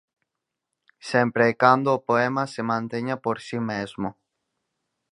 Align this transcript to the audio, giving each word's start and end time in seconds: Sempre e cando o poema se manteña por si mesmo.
Sempre 1.09 1.43
e 1.51 1.55
cando 1.61 1.89
o 1.93 2.03
poema 2.09 2.43
se 2.53 2.61
manteña 2.71 3.15
por 3.23 3.37
si 3.47 3.57
mesmo. 3.71 4.09